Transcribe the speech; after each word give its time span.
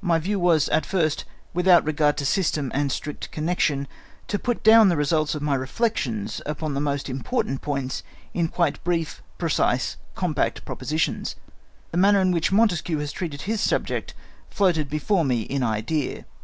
My 0.00 0.18
view 0.18 0.40
was 0.40 0.68
at 0.70 0.84
first, 0.84 1.24
without 1.54 1.84
regard 1.84 2.16
to 2.16 2.26
system 2.26 2.72
and 2.74 2.90
strict 2.90 3.30
connection, 3.30 3.86
to 4.26 4.36
put 4.36 4.64
down 4.64 4.88
the 4.88 4.96
results 4.96 5.36
of 5.36 5.40
my 5.42 5.54
reflections 5.54 6.42
upon 6.46 6.74
the 6.74 6.80
most 6.80 7.08
important 7.08 7.60
points 7.62 8.02
in 8.34 8.48
quite 8.48 8.82
brief, 8.82 9.22
precise, 9.38 9.98
compact 10.16 10.64
propositions. 10.64 11.36
The 11.92 11.98
manner 11.98 12.20
in 12.20 12.32
which 12.32 12.50
Montesquieu 12.50 12.98
has 12.98 13.12
treated 13.12 13.42
his 13.42 13.60
subject 13.60 14.14
floated 14.50 14.90
before 14.90 15.24
me 15.24 15.42
in 15.42 15.62
idea. 15.62 16.24